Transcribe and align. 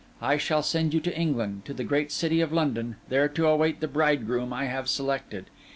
I 0.19 0.37
shall 0.37 0.63
send 0.63 0.95
you 0.95 0.99
to 1.01 1.15
England, 1.15 1.63
to 1.65 1.75
the 1.75 1.83
great 1.83 2.11
city 2.11 2.41
of 2.41 2.51
London, 2.51 2.95
there 3.09 3.27
to 3.29 3.45
await 3.45 3.81
the 3.81 3.87
bridegroom 3.87 4.51
I 4.51 4.65
have 4.65 4.89
selected. 4.89 5.45